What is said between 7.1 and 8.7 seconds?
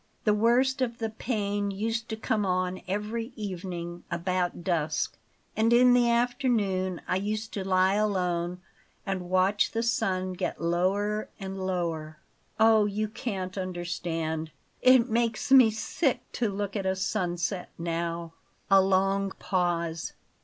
used to lie alone,